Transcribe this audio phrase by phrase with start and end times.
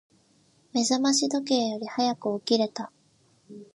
[0.73, 2.91] 目覚まし時計より早く起きれた。